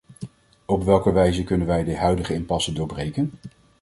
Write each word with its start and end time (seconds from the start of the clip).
Op 0.65 0.83
welke 0.83 1.11
wijze 1.11 1.43
kunnen 1.43 1.67
wij 1.67 1.83
de 1.83 1.95
huidige 1.95 2.33
impasse 2.33 2.73
doorbreken? 2.73 3.31